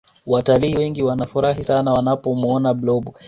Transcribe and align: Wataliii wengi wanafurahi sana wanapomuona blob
Wataliii 0.25 0.75
wengi 0.77 1.03
wanafurahi 1.03 1.63
sana 1.63 1.93
wanapomuona 1.93 2.73
blob 2.73 3.09